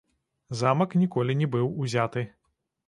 Замак 0.61 0.95
ніколі 1.03 1.37
не 1.43 1.51
быў 1.57 1.71
узяты. 1.85 2.27